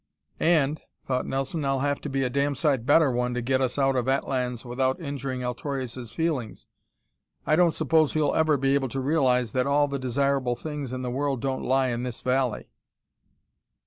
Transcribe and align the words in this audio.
"And," 0.39 0.81
thought 1.05 1.27
Nelson, 1.27 1.63
"I'll 1.63 1.81
have 1.81 2.01
to 2.01 2.09
be 2.09 2.23
a 2.23 2.29
damn 2.31 2.55
sight 2.55 2.87
better 2.87 3.11
one 3.11 3.35
to 3.35 3.41
get 3.43 3.61
us 3.61 3.77
out 3.77 3.95
of 3.95 4.07
Atlans 4.09 4.65
without 4.65 4.99
injuring 4.99 5.43
Altorius' 5.43 6.11
feelings. 6.11 6.65
I 7.45 7.55
don't 7.55 7.69
suppose 7.75 8.13
he'll 8.13 8.33
ever 8.33 8.57
be 8.57 8.73
able 8.73 8.89
to 8.89 8.99
realize 8.99 9.51
that 9.51 9.67
all 9.67 9.87
the 9.87 9.99
desirable 9.99 10.55
things 10.55 10.91
in 10.91 11.03
the 11.03 11.11
world 11.11 11.39
don't 11.39 11.61
lie 11.63 11.89
in 11.89 12.01
this 12.01 12.21
valley." 12.21 12.71